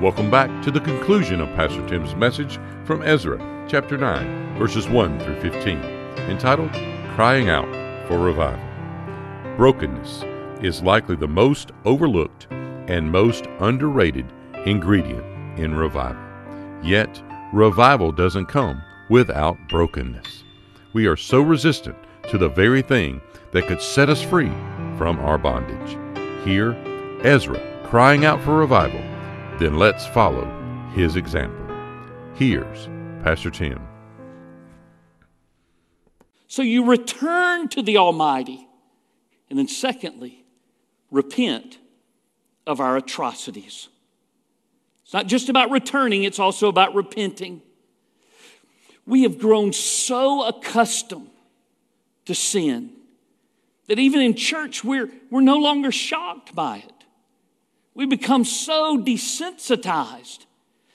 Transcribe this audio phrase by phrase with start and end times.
[0.00, 5.20] Welcome back to the conclusion of Pastor Tim's message from Ezra, chapter 9, verses 1
[5.20, 5.78] through 15,
[6.28, 6.72] entitled
[7.14, 7.68] Crying Out
[8.08, 8.60] for Revival.
[9.56, 10.24] Brokenness
[10.64, 14.26] is likely the most overlooked and most underrated
[14.66, 15.24] ingredient
[15.60, 16.20] in revival.
[16.82, 17.22] Yet,
[17.52, 20.42] revival doesn't come without brokenness.
[20.92, 21.96] We are so resistant
[22.30, 23.20] to the very thing
[23.52, 24.52] that could set us free
[24.98, 25.96] from our bondage.
[26.44, 26.72] Hear,
[27.22, 29.00] Ezra crying out for revival,
[29.58, 30.44] then let's follow
[30.94, 31.66] his example.
[32.34, 32.88] Here's
[33.22, 33.80] Pastor Tim.
[36.46, 38.66] So you return to the Almighty.
[39.50, 40.44] And then, secondly,
[41.10, 41.78] repent
[42.66, 43.88] of our atrocities.
[45.04, 47.62] It's not just about returning, it's also about repenting.
[49.06, 51.30] We have grown so accustomed
[52.24, 52.90] to sin
[53.86, 56.92] that even in church, we're, we're no longer shocked by it.
[57.94, 60.46] We become so desensitized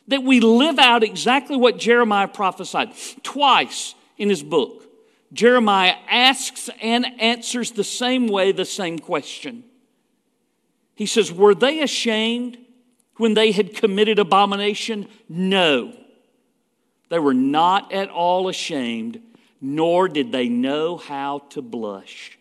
[0.09, 2.93] that we live out exactly what Jeremiah prophesied.
[3.23, 4.83] Twice in his book,
[5.31, 9.63] Jeremiah asks and answers the same way the same question.
[10.95, 12.57] He says, Were they ashamed
[13.15, 15.07] when they had committed abomination?
[15.29, 15.93] No.
[17.09, 19.21] They were not at all ashamed,
[19.61, 22.37] nor did they know how to blush.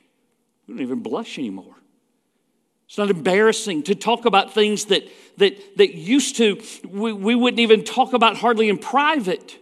[0.66, 1.77] We don't even blush anymore.
[2.88, 5.02] It's not embarrassing to talk about things that,
[5.36, 9.58] that, that used to, we, we wouldn't even talk about hardly in private.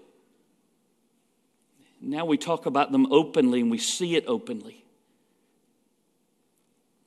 [2.01, 4.85] Now we talk about them openly and we see it openly.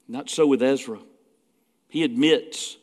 [0.10, 1.00] Not so with Ezra.
[1.88, 2.76] He admits,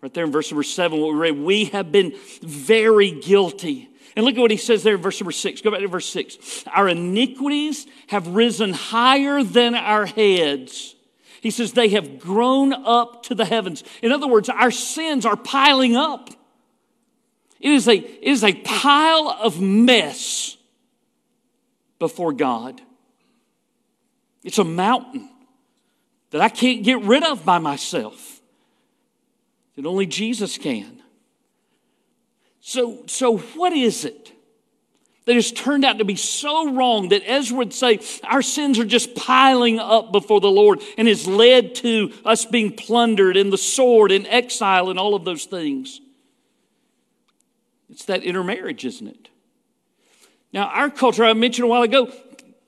[0.00, 3.90] right there in verse number seven, what we read, we have been very guilty.
[4.16, 5.60] And look at what he says there in verse number six.
[5.60, 6.64] Go back to verse six.
[6.72, 10.94] Our iniquities have risen higher than our heads.
[11.42, 13.82] He says they have grown up to the heavens.
[14.00, 16.30] In other words, our sins are piling up.
[17.58, 20.56] It is a, it is a pile of mess
[21.98, 22.80] before God.
[24.44, 25.28] It's a mountain
[26.30, 28.40] that I can't get rid of by myself,
[29.74, 31.02] that only Jesus can.
[32.60, 34.30] So, so what is it
[35.24, 38.84] that has turned out to be so wrong that Ezra would say our sins are
[38.84, 43.58] just piling up before the Lord and has led to us being plundered and the
[43.58, 46.00] sword and exile and all of those things?
[47.90, 49.28] It's that intermarriage, isn't it?
[50.52, 52.12] Now, our culture, I mentioned a while ago,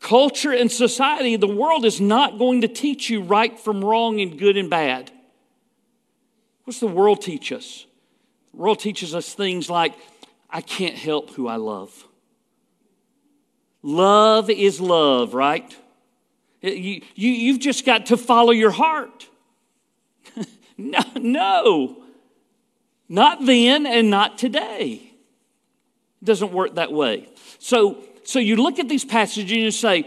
[0.00, 4.38] culture and society, the world is not going to teach you right from wrong and
[4.38, 5.10] good and bad.
[6.64, 7.84] What's the world teach us?
[8.52, 9.94] The world teaches us things like,
[10.48, 12.06] I can't help who I love.
[13.86, 15.76] Love is love, right?
[16.62, 19.28] You, you, you've just got to follow your heart.
[20.78, 22.02] no, no,
[23.10, 25.12] not then and not today.
[26.22, 27.28] It doesn't work that way.
[27.58, 30.06] So, so you look at these passages and you say,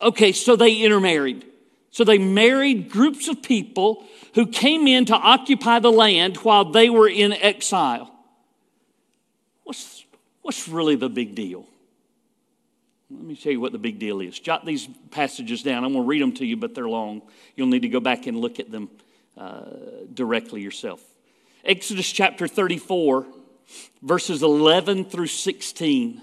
[0.00, 1.44] okay, so they intermarried.
[1.90, 6.88] So they married groups of people who came in to occupy the land while they
[6.88, 8.10] were in exile.
[9.64, 10.06] What's,
[10.40, 11.66] what's really the big deal?
[13.10, 14.38] Let me tell you what the big deal is.
[14.38, 15.84] Jot these passages down.
[15.84, 17.22] I'm going to read them to you, but they're long.
[17.56, 18.88] You'll need to go back and look at them
[19.36, 19.62] uh,
[20.14, 21.02] directly yourself.
[21.64, 23.26] Exodus chapter 34,
[24.00, 26.22] verses 11 through 16.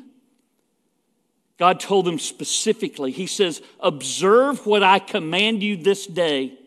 [1.59, 6.57] God told them specifically, He says, Observe what I command you this day.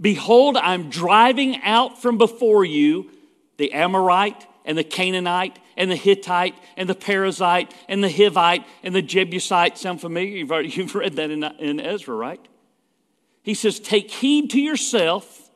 [0.00, 3.10] Behold, I'm driving out from before you
[3.56, 8.94] the Amorite and the Canaanite and the Hittite and the Perizzite and the Hivite and
[8.94, 9.78] the Jebusite.
[9.78, 10.36] Sound familiar?
[10.36, 12.40] You've, already, you've read that in, in Ezra, right?
[13.42, 15.50] He says, Take heed to yourself,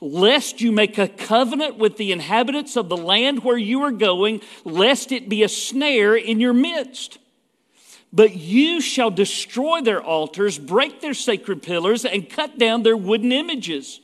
[0.00, 4.40] lest you make a covenant with the inhabitants of the land where you are going,
[4.64, 7.18] lest it be a snare in your midst.
[8.12, 13.32] But you shall destroy their altars, break their sacred pillars, and cut down their wooden
[13.32, 14.00] images.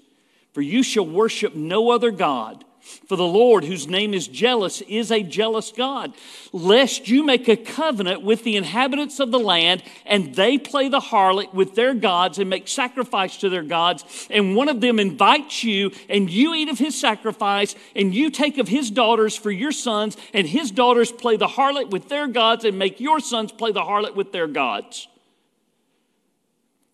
[0.53, 2.65] For you shall worship no other God.
[3.06, 6.14] For the Lord, whose name is jealous, is a jealous God,
[6.53, 11.00] lest you make a covenant with the inhabitants of the land, and they play the
[11.00, 15.64] harlot with their gods and make sacrifice to their gods, and one of them invites
[15.64, 19.73] you, and you eat of his sacrifice, and you take of his daughters for your
[19.73, 23.73] sons, and his daughters play the harlot with their gods, and make your sons play
[23.73, 25.08] the harlot with their gods.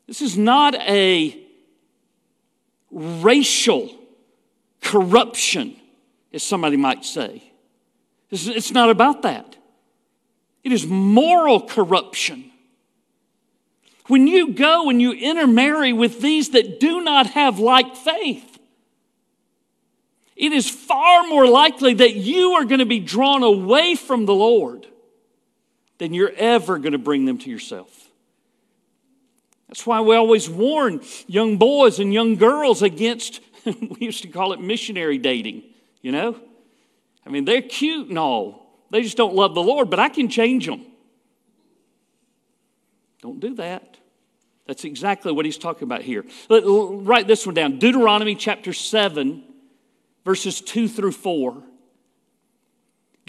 [0.07, 1.41] This is not a
[2.91, 3.95] racial
[4.81, 5.80] corruption
[6.33, 7.43] as somebody might say.
[8.31, 9.57] It's not about that.
[10.63, 12.51] It is moral corruption.
[14.07, 18.59] When you go and you intermarry with these that do not have like faith,
[20.37, 24.35] it is far more likely that you are going to be drawn away from the
[24.35, 24.87] Lord
[25.99, 28.09] than you're ever going to bring them to yourself.
[29.69, 34.53] That's why we always warn young boys and young girls against, we used to call
[34.53, 35.63] it missionary dating,
[36.01, 36.37] you know?
[37.27, 38.85] I mean, they're cute and all.
[38.91, 40.85] They just don't love the Lord, but I can change them.
[43.23, 43.99] Don't do that.
[44.67, 46.25] That's exactly what he's talking about here.
[46.49, 49.45] Write this one down Deuteronomy chapter 7,
[50.25, 51.63] verses 2 through 4.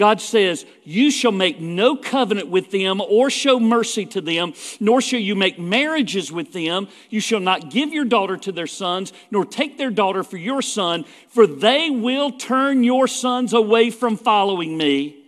[0.01, 5.00] God says, You shall make no covenant with them or show mercy to them, nor
[5.00, 6.88] shall you make marriages with them.
[7.12, 10.63] You shall not give your daughter to their sons, nor take their daughter for your
[10.63, 15.24] son, for they will turn your sons away from following me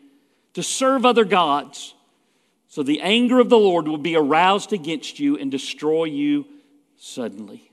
[0.54, 1.94] to serve other gods.
[2.68, 6.48] So the anger of the Lord will be aroused against you and destroy you
[6.98, 7.72] suddenly.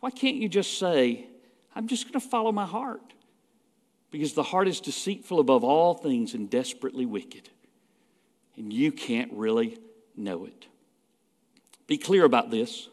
[0.00, 1.26] Why can't you just say,
[1.74, 3.14] I'm just going to follow my heart?
[4.10, 7.50] Because the heart is deceitful above all things and desperately wicked.
[8.56, 9.78] And you can't really
[10.16, 10.66] know it.
[11.86, 12.88] Be clear about this.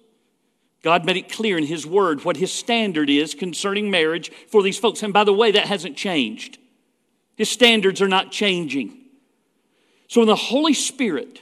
[0.84, 4.78] God made it clear in His Word what His standard is concerning marriage for these
[4.78, 5.02] folks.
[5.02, 6.60] And by the way, that hasn't changed.
[7.36, 8.98] His standards are not changing.
[10.08, 11.42] So when the Holy Spirit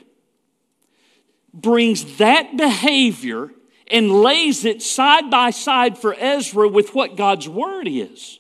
[1.53, 3.51] brings that behavior
[3.91, 8.39] and lays it side by side for Ezra with what God's Word is,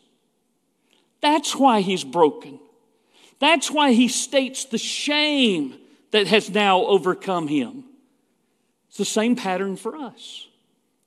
[1.23, 2.59] that's why he's broken.
[3.39, 5.75] That's why he states the shame
[6.11, 7.85] that has now overcome him.
[8.89, 10.47] It's the same pattern for us.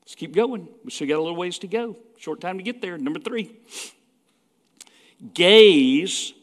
[0.00, 0.66] Let's keep going.
[0.84, 1.96] We still got a little ways to go.
[2.16, 2.98] Short time to get there.
[2.98, 3.54] Number three
[5.32, 6.34] gaze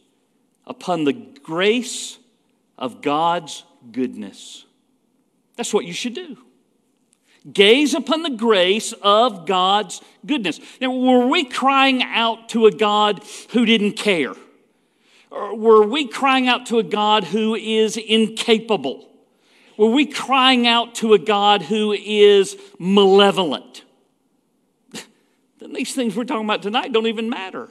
[0.66, 2.18] upon the grace
[2.78, 4.66] of God's goodness.
[5.56, 6.38] That's what you should do.
[7.52, 10.60] Gaze upon the grace of God's goodness.
[10.80, 14.34] Now, were we crying out to a God who didn't care?
[15.30, 19.10] Or were we crying out to a God who is incapable?
[19.78, 23.84] Were we crying out to a God who is malevolent?
[25.60, 27.68] then these things we're talking about tonight don't even matter.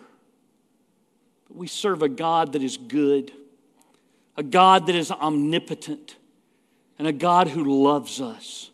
[1.46, 3.32] But we serve a God that is good,
[4.36, 6.16] a God that is omnipotent,
[6.98, 8.71] and a God who loves us.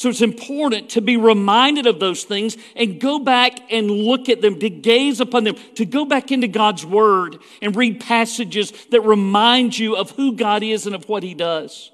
[0.00, 4.40] So it's important to be reminded of those things and go back and look at
[4.40, 9.02] them, to gaze upon them, to go back into God's Word and read passages that
[9.02, 11.92] remind you of who God is and of what He does.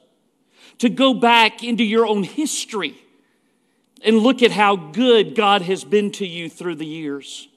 [0.79, 2.95] To go back into your own history
[4.05, 7.49] and look at how good God has been to you through the years.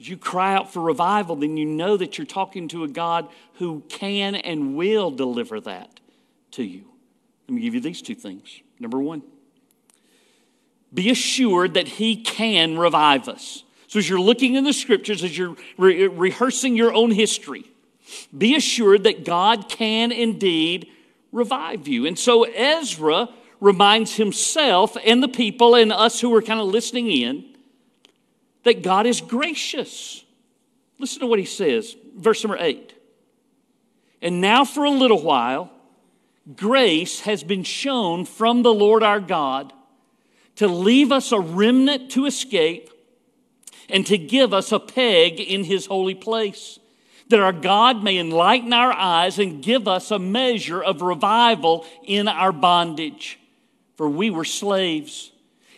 [0.00, 3.28] As you cry out for revival, then you know that you're talking to a God
[3.56, 6.00] who can and will deliver that
[6.52, 6.93] to you.
[7.48, 8.60] Let me give you these two things.
[8.78, 9.22] Number one,
[10.92, 13.64] be assured that He can revive us.
[13.86, 17.64] So, as you're looking in the scriptures, as you're re- rehearsing your own history,
[18.36, 20.88] be assured that God can indeed
[21.32, 22.06] revive you.
[22.06, 23.28] And so, Ezra
[23.60, 27.44] reminds himself and the people and us who are kind of listening in
[28.64, 30.24] that God is gracious.
[30.98, 32.94] Listen to what he says, verse number eight.
[34.22, 35.70] And now, for a little while,
[36.56, 39.72] grace has been shown from the Lord our God
[40.56, 42.90] to leave us a remnant to escape
[43.88, 46.78] and to give us a peg in his holy place,
[47.28, 52.28] that our God may enlighten our eyes and give us a measure of revival in
[52.28, 53.38] our bondage.
[53.96, 55.32] For we were slaves.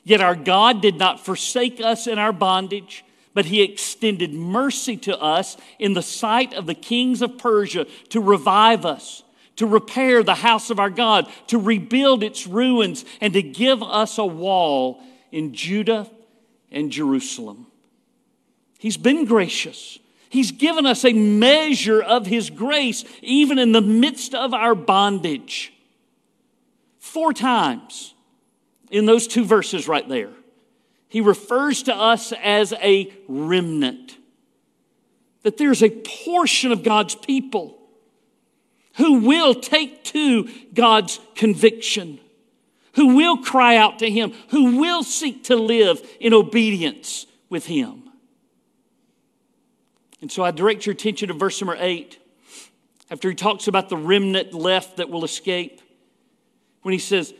[0.04, 3.04] Yet our God did not forsake us in our bondage,
[3.34, 8.20] but he extended mercy to us in the sight of the kings of Persia to
[8.20, 9.22] revive us
[9.56, 14.18] to repair the house of our God, to rebuild its ruins, and to give us
[14.18, 16.08] a wall in Judah
[16.70, 17.66] and Jerusalem.
[18.78, 19.98] He's been gracious.
[20.28, 25.72] He's given us a measure of His grace, even in the midst of our bondage.
[26.98, 28.14] Four times
[28.90, 30.32] in those two verses right there,
[31.08, 34.18] He refers to us as a remnant.
[35.42, 37.78] That there's a portion of God's people
[38.96, 42.18] who will take to God's conviction,
[42.94, 48.04] who will cry out to Him, who will seek to live in obedience with Him.
[50.20, 52.18] And so I direct your attention to verse number eight,
[53.10, 55.80] after he talks about the remnant left that will escape,
[56.82, 57.32] when he says,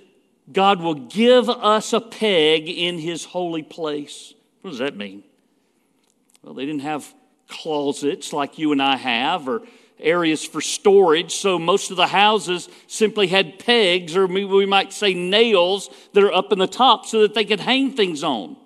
[0.53, 4.35] God will give us a peg in his holy place.
[4.61, 5.25] What does that mean?
[6.43, 7.13] Well, they didn't have
[7.49, 9.63] closets like you and I have, or
[9.99, 11.35] areas for storage.
[11.35, 16.33] So most of the houses simply had pegs, or we might say nails, that are
[16.33, 18.57] up in the top so that they could hang things on.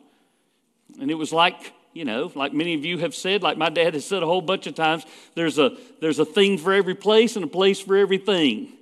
[1.00, 3.94] And it was like, You know, like many of you have said, like my dad
[3.94, 7.36] has said a whole bunch of times, there's a, there's a thing for every place
[7.36, 8.72] and a place for everything.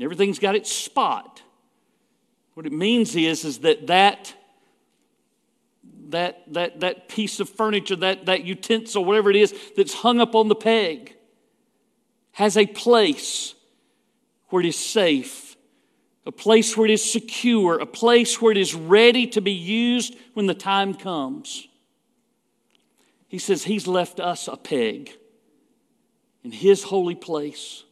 [0.00, 1.42] Everything's got its spot.
[2.54, 4.34] What it means is, is that that,
[6.08, 10.34] that, that, that piece of furniture, that, that utensil, whatever it is that's hung up
[10.34, 11.13] on the peg,
[12.34, 13.54] has a place
[14.48, 15.56] where it is safe,
[16.26, 20.16] a place where it is secure, a place where it is ready to be used
[20.34, 21.68] when the time comes.
[23.28, 25.12] He says He's left us a peg
[26.42, 27.84] in His holy place,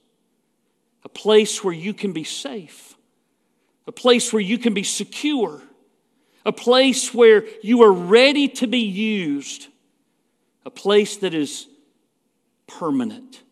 [1.04, 2.96] a place where you can be safe,
[3.86, 5.62] a place where you can be secure,
[6.44, 9.68] a place where you are ready to be used,
[10.64, 11.68] a place that is
[12.66, 13.42] permanent,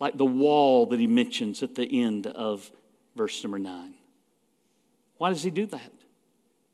[0.00, 2.68] like the wall that He mentions at the end of
[3.14, 3.94] verse number nine.
[5.18, 5.92] Why does He do that?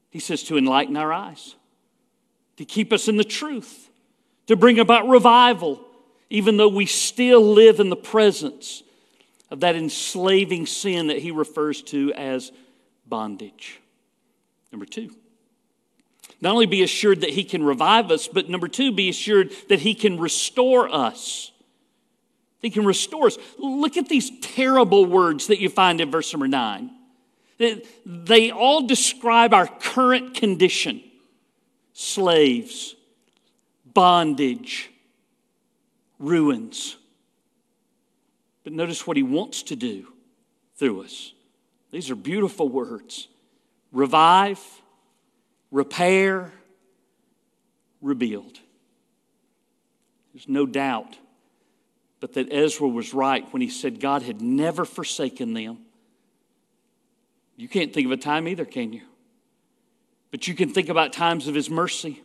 [0.08, 1.56] He says to enlighten our eyes,
[2.56, 3.90] to keep us in the truth
[4.46, 5.84] to bring about revival,
[6.30, 8.82] even though we still live in the presence
[9.50, 12.52] of that enslaving sin that he refers to as
[13.06, 13.80] bondage.
[14.72, 15.10] Number two,
[16.40, 19.80] not only be assured that he can revive us, but number two, be assured that
[19.80, 21.52] he can restore us.
[22.60, 23.38] He can restore us.
[23.58, 26.90] Look at these terrible words that you find in verse number nine.
[28.04, 31.02] They all describe our current condition
[31.92, 32.94] slaves,
[33.94, 34.90] bondage,
[36.18, 36.96] ruins.
[38.64, 40.08] But notice what he wants to do
[40.76, 41.32] through us.
[41.90, 43.28] These are beautiful words
[43.92, 44.60] revive,
[45.70, 46.52] repair,
[48.02, 48.60] rebuild.
[50.34, 51.16] There's no doubt
[52.20, 55.78] but that Ezra was right when he said God had never forsaken them.
[57.56, 59.02] You can't think of a time either, can you?
[60.30, 62.22] But you can think about times of his mercy.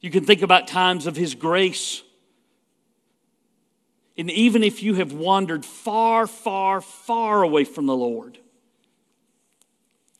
[0.00, 2.02] You can think about times of His grace.
[4.18, 8.38] And even if you have wandered far, far, far away from the Lord,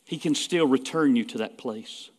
[0.04, 2.10] He can still return you to that place.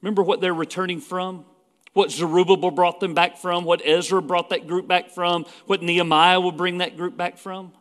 [0.00, 1.44] Remember what they're returning from?
[1.92, 3.64] What Zerubbabel brought them back from?
[3.64, 5.44] What Ezra brought that group back from?
[5.66, 7.72] What Nehemiah will bring that group back from?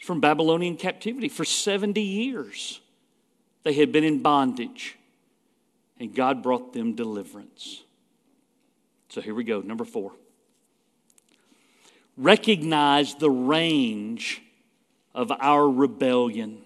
[0.00, 1.28] From Babylonian captivity.
[1.28, 2.80] For 70 years,
[3.62, 4.96] they had been in bondage
[6.00, 7.82] and God brought them deliverance.
[9.10, 10.12] So here we go, number four.
[12.16, 14.42] Recognize the range
[15.14, 16.62] of our rebellion.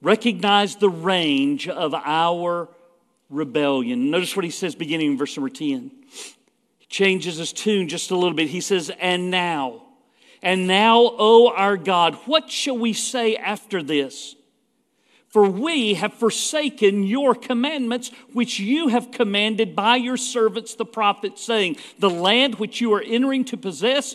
[0.00, 2.68] Recognize the range of our
[3.32, 4.10] rebellion.
[4.10, 5.90] Notice what he says beginning in verse number 10.
[6.78, 8.48] He changes his tune just a little bit.
[8.48, 9.82] He says, And now,
[10.42, 14.36] and now, O our God, what shall we say after this?
[15.28, 21.42] For we have forsaken your commandments, which you have commanded by your servants the prophets,
[21.42, 24.14] saying, The land which you are entering to possess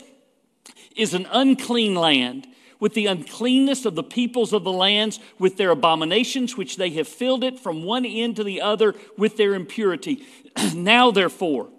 [0.96, 2.46] is an unclean land,
[2.80, 7.08] with the uncleanness of the peoples of the lands, with their abominations, which they have
[7.08, 10.26] filled it from one end to the other with their impurity.
[10.76, 11.70] now, therefore,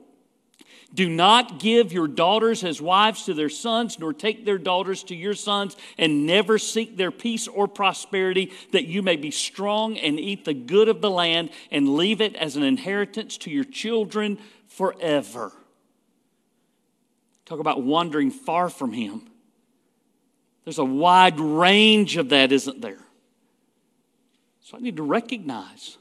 [0.94, 5.14] do not give your daughters as wives to their sons, nor take their daughters to
[5.14, 10.18] your sons, and never seek their peace or prosperity, that you may be strong and
[10.18, 14.38] eat the good of the land, and leave it as an inheritance to your children
[14.66, 15.52] forever.
[17.44, 19.28] Talk about wandering far from Him.
[20.68, 23.00] There's a wide range of that, isn't there?
[24.60, 25.96] So I need to recognize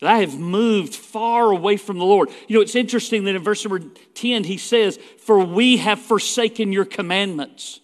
[0.00, 2.30] that I have moved far away from the Lord.
[2.48, 3.80] You know, it's interesting that in verse number
[4.14, 7.80] 10, he says, For we have forsaken your commandments.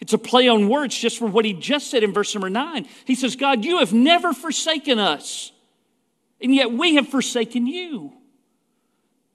[0.00, 2.88] It's a play on words just from what he just said in verse number 9.
[3.04, 5.52] He says, God, you have never forsaken us,
[6.40, 8.12] and yet we have forsaken you.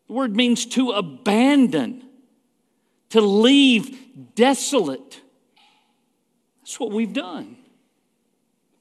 [0.07, 2.03] The word means to abandon,
[3.11, 5.21] to leave desolate.
[6.69, 7.57] That's what we've done.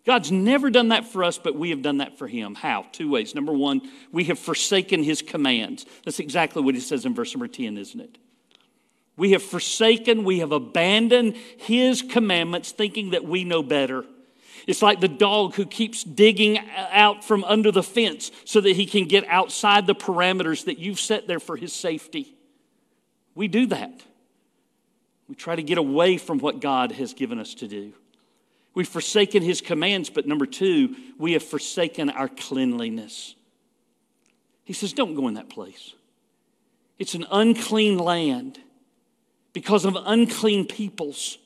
[0.04, 2.54] God's never done that for us, but we have done that for him.
[2.54, 2.85] How?
[2.92, 3.35] Two ways.
[3.35, 3.80] Number one,
[4.12, 5.87] we have forsaken his commands.
[6.04, 8.18] That's exactly what he says in verse number 10, isn't it?
[9.16, 14.04] We have forsaken, we have abandoned his commandments, thinking that we know better.
[14.66, 18.85] It's like the dog who keeps digging out from under the fence so that he
[18.85, 22.37] can get outside the parameters that you've set there for his safety.
[23.35, 24.02] We do that.
[25.28, 27.92] We try to get away from what God has given us to do.
[28.75, 33.35] We've forsaken his commands, but number two, we have forsaken our cleanliness.
[34.64, 35.94] He says, Don't go in that place.
[36.99, 38.58] It's an unclean land
[39.52, 41.38] because of unclean peoples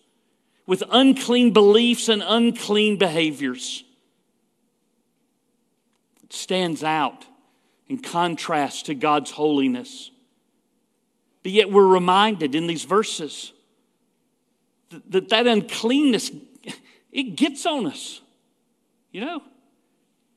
[0.66, 3.84] with unclean beliefs and unclean behaviors.
[6.22, 7.26] It stands out
[7.88, 10.10] in contrast to God's holiness.
[11.42, 13.52] But yet we're reminded in these verses
[15.10, 16.30] that that, uncleanness,
[17.12, 18.20] it gets on us.
[19.10, 19.42] You know?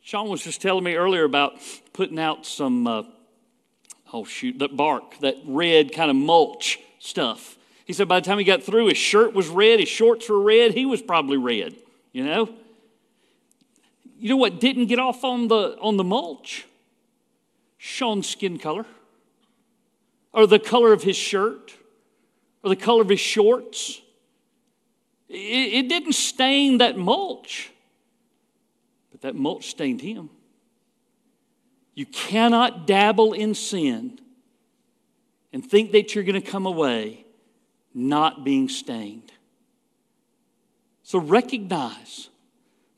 [0.01, 1.59] Sean was just telling me earlier about
[1.93, 3.03] putting out some, uh,
[4.13, 7.57] oh shoot, that bark, that red kind of mulch stuff.
[7.85, 10.39] He said by the time he got through, his shirt was red, his shorts were
[10.39, 11.75] red, he was probably red,
[12.11, 12.49] you know?
[14.19, 16.65] You know what didn't get off on the, on the mulch?
[17.77, 18.85] Sean's skin color,
[20.33, 21.75] or the color of his shirt,
[22.63, 24.01] or the color of his shorts.
[25.29, 27.71] It, it didn't stain that mulch,
[29.11, 30.29] but that mulch stained him.
[31.93, 34.19] You cannot dabble in sin
[35.53, 37.25] and think that you're going to come away
[37.93, 39.31] not being stained.
[41.03, 42.29] So recognize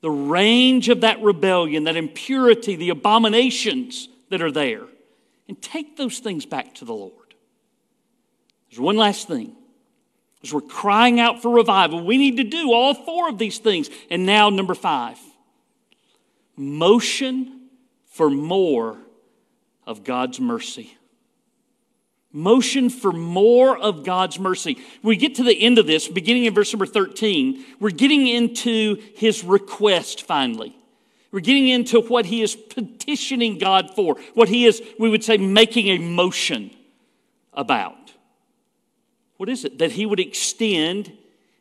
[0.02, 4.84] the range of that rebellion, that impurity, the abominations that are there,
[5.48, 7.36] and take those things back to the Lord.
[8.70, 9.56] There's one last thing.
[10.44, 13.90] As we're crying out for revival, we need to do all four of these things.
[14.10, 15.20] And now, number five
[16.56, 17.70] motion
[18.08, 18.98] for more
[19.86, 20.98] of God's mercy
[22.38, 24.78] motion for more of God's mercy.
[25.02, 29.02] We get to the end of this, beginning in verse number 13, we're getting into
[29.16, 30.78] his request finally.
[31.32, 35.38] We're getting into what he is petitioning God for, what he is, we would say,
[35.38, 36.72] making a motion
[37.54, 38.14] about.
[39.38, 39.80] What is it?
[39.80, 41.12] That he would extend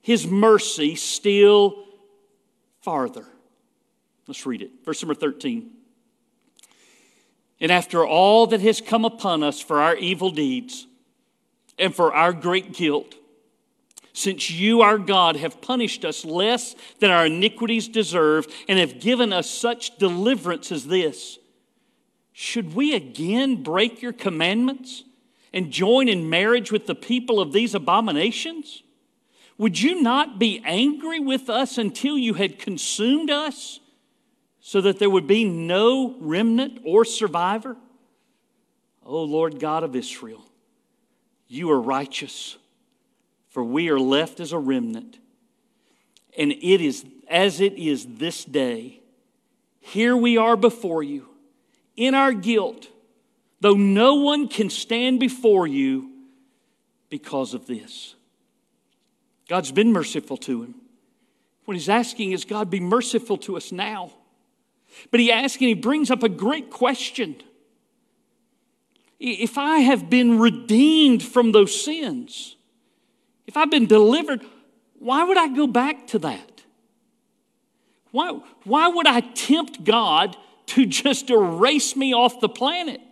[0.02, 1.85] his mercy still
[2.80, 3.26] farther.
[4.26, 4.71] Let's read it.
[4.85, 5.71] Verse number 13.
[7.61, 10.87] And after all that has come upon us for our evil deeds
[11.78, 13.14] and for our great guilt,
[14.12, 19.33] since you, our God, have punished us less than our iniquities deserve and have given
[19.33, 21.38] us such deliverance as this,
[22.33, 25.04] should we again break your commandments
[25.52, 28.82] and join in marriage with the people of these abominations?
[29.58, 33.80] Would you not be angry with us until you had consumed us?
[34.66, 37.76] so that there would be no remnant or survivor?
[39.04, 40.44] O Lord God of Israel,
[41.47, 42.58] you are righteous,
[43.49, 45.21] for we are left as a remnant.
[46.36, 48.99] And it is as it is this day.
[49.78, 51.28] Here we are before you
[51.94, 52.88] in our guilt,
[53.60, 56.10] though no one can stand before you
[57.08, 58.14] because of this.
[59.49, 60.75] God's been merciful to him.
[61.64, 64.12] What he's asking is, God, be merciful to us now.
[65.10, 67.36] But he asks and he brings up a great question.
[69.19, 72.56] If I have been redeemed from those sins,
[73.47, 74.45] if I've been delivered,
[74.99, 76.62] why would I go back to that?
[78.10, 83.05] Why, why would I tempt God to just erase me off the planet?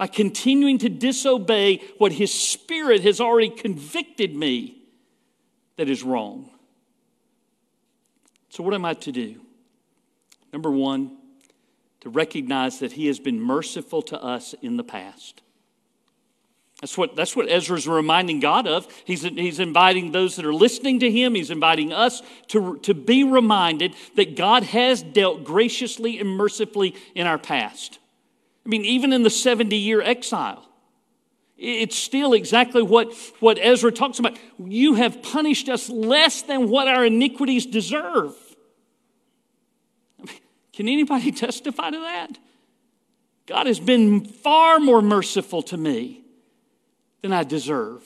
[0.00, 4.82] By continuing to disobey what His Spirit has already convicted me
[5.76, 6.48] that is wrong.
[8.48, 9.42] So, what am I to do?
[10.54, 11.18] Number one,
[12.00, 15.42] to recognize that He has been merciful to us in the past.
[16.80, 18.88] That's what, that's what Ezra's reminding God of.
[19.04, 23.22] He's, he's inviting those that are listening to him, he's inviting us to, to be
[23.22, 27.98] reminded that God has dealt graciously and mercifully in our past.
[28.64, 30.66] I mean, even in the 70 year exile,
[31.56, 34.38] it's still exactly what, what Ezra talks about.
[34.58, 38.34] You have punished us less than what our iniquities deserve.
[40.72, 42.38] Can anybody testify to that?
[43.46, 46.22] God has been far more merciful to me
[47.20, 48.02] than I deserve.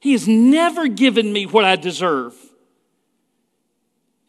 [0.00, 2.34] He has never given me what I deserve.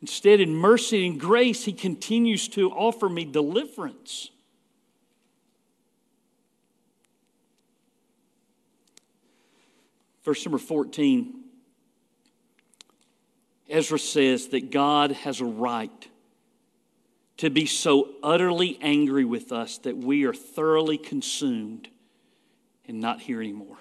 [0.01, 4.29] Instead, in mercy and grace, He continues to offer me deliverance.
[10.23, 11.35] Verse number 14
[13.69, 16.07] Ezra says that God has a right
[17.37, 21.87] to be so utterly angry with us that we are thoroughly consumed
[22.85, 23.77] and not here anymore.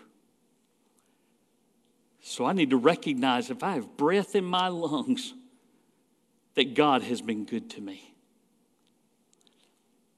[2.22, 5.35] So I need to recognize if I have breath in my lungs,
[6.55, 8.14] that God has been good to me.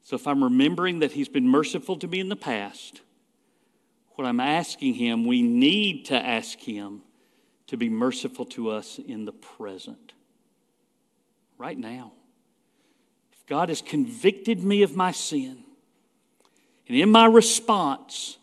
[0.02, 3.00] So if I'm remembering that He's been merciful to me in the past,
[4.14, 7.03] what I'm asking Him, we need to ask Him
[7.68, 10.12] to be merciful to us in the present,
[11.57, 12.12] right now.
[13.33, 15.64] If God has convicted me of my sin.
[16.88, 18.37] And in my response,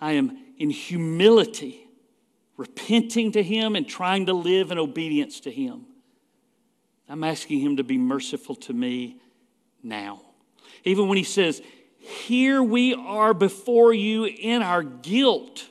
[0.00, 1.86] I am in humility,
[2.56, 5.86] repenting to Him and trying to live in obedience to Him.
[7.08, 9.20] I'm asking Him to be merciful to me
[9.82, 10.22] now.
[10.84, 11.62] Even when he says,
[12.04, 15.68] Here we are before you in our guilt,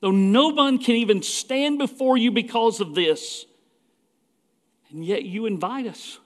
[0.00, 3.46] though no one can even stand before you because of this.
[4.90, 6.18] And yet you invite us.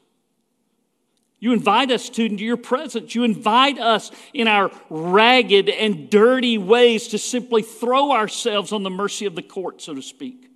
[1.41, 3.15] You invite us to into your presence.
[3.15, 8.91] You invite us in our ragged and dirty ways to simply throw ourselves on the
[8.91, 10.51] mercy of the court, so to speak.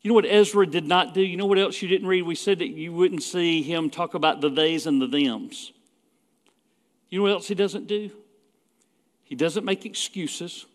[0.00, 1.20] You know what Ezra did not do?
[1.20, 2.22] You know what else you didn't read?
[2.22, 5.72] We said that you wouldn't see him talk about the theys and the thems.
[7.08, 8.10] You know what else he doesn't do?
[9.24, 10.66] He doesn't make excuses.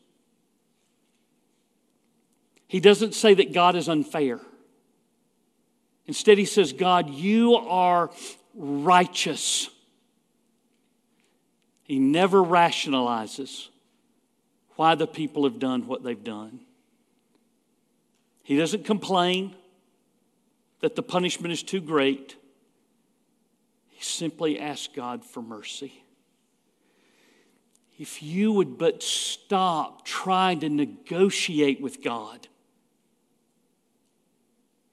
[2.67, 4.39] He doesn't say that God is unfair.
[6.05, 8.09] Instead, he says, God, you are
[8.53, 9.69] righteous.
[11.83, 13.69] He never rationalizes
[14.75, 16.59] why the people have done what they've done.
[18.41, 19.55] He doesn't complain
[20.81, 22.35] that the punishment is too great.
[23.89, 26.02] He simply asks God for mercy.
[27.99, 32.47] If you would but stop trying to negotiate with God,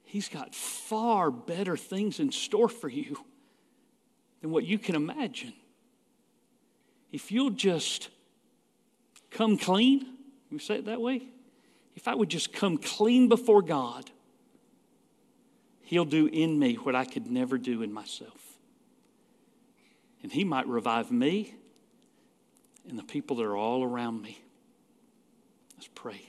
[0.03, 3.17] He's got far better things in store for you
[4.41, 5.53] than what you can imagine.
[7.13, 8.09] If you'll just
[9.29, 10.05] come clean,
[10.51, 11.23] we say it that way.
[11.95, 14.11] If I would just come clean before God,
[15.83, 18.57] He'll do in me what I could never do in myself.
[20.23, 21.55] And He might revive me
[22.87, 24.41] and the people that are all around me.
[25.77, 26.21] Let's pray.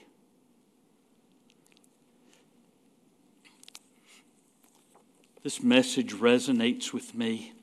[5.43, 7.53] This message resonates with me.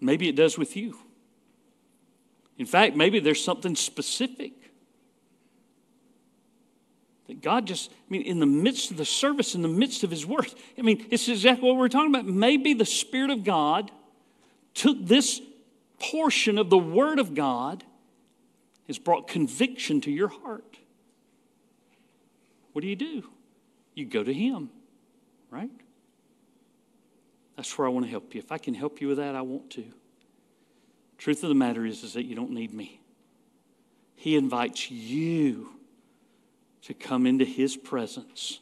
[0.00, 0.98] Maybe it does with you.
[2.58, 4.52] In fact, maybe there's something specific
[7.28, 10.10] that God just, I mean, in the midst of the service, in the midst of
[10.10, 12.26] His Word, I mean, it's exactly what we're talking about.
[12.26, 13.92] Maybe the Spirit of God
[14.74, 15.40] took this
[16.00, 17.84] portion of the Word of God,
[18.86, 20.78] has brought conviction to your heart.
[22.72, 23.24] What do you do?
[23.94, 24.70] You go to Him,
[25.50, 25.70] right?
[27.56, 28.38] That's where I want to help you.
[28.38, 29.84] If I can help you with that, I want to.
[31.18, 33.00] Truth of the matter is, is that you don't need me.
[34.14, 35.70] He invites you
[36.82, 38.60] to come into His presence.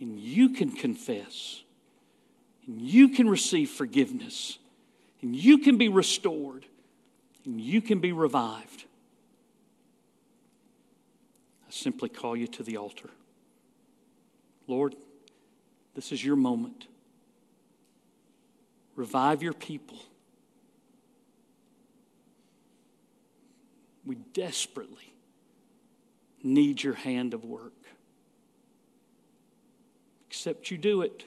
[0.00, 1.62] And you can confess,
[2.66, 4.58] and you can receive forgiveness,
[5.22, 6.66] and you can be restored,
[7.44, 8.84] and you can be revived.
[11.66, 13.10] I simply call you to the altar.
[14.66, 14.94] Lord,
[15.94, 16.86] this is your moment.
[18.96, 19.98] Revive your people.
[24.04, 25.12] We desperately
[26.42, 27.72] need your hand of work.
[30.28, 31.24] Except you do it,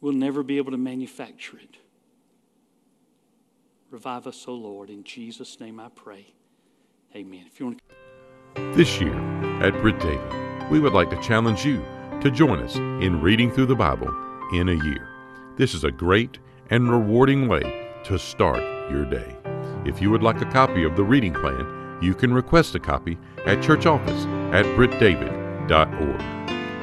[0.00, 1.79] we'll never be able to manufacture it.
[3.90, 4.88] Revive us, O Lord.
[4.88, 6.32] In Jesus' name I pray.
[7.16, 7.44] Amen.
[7.46, 7.80] If you want
[8.54, 8.72] to...
[8.76, 9.14] This year
[9.60, 11.84] at Britt David, we would like to challenge you
[12.20, 14.08] to join us in reading through the Bible
[14.52, 15.08] in a year.
[15.56, 16.38] This is a great
[16.70, 18.60] and rewarding way to start
[18.92, 19.36] your day.
[19.84, 23.18] If you would like a copy of the reading plan, you can request a copy
[23.44, 24.24] at church office
[24.54, 26.20] at brittdavid.org.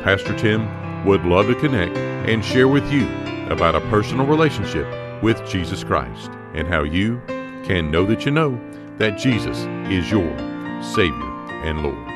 [0.03, 3.07] Pastor Tim would love to connect and share with you
[3.49, 7.21] about a personal relationship with Jesus Christ and how you
[7.63, 8.59] can know that you know
[8.97, 9.59] that Jesus
[9.91, 10.37] is your
[10.81, 12.07] Savior and Lord.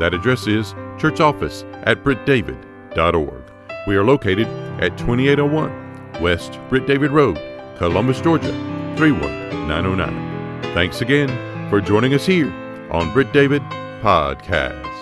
[0.00, 3.48] That address is church office at brittdavid.org
[3.88, 4.46] we are located
[4.82, 7.36] at 2801 West Britt David Road,
[7.78, 8.52] Columbus, Georgia
[8.96, 10.74] 31909.
[10.74, 11.28] Thanks again
[11.70, 12.52] for joining us here
[12.90, 13.62] on Britt David
[14.02, 14.97] Podcast.